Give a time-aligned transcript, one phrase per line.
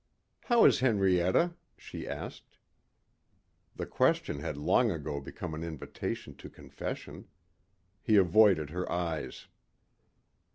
[0.45, 2.57] "How is Henrietta?" she asked.
[3.75, 7.27] The question had long ago became an invitation to confession.
[8.01, 9.45] He avoided her eyes.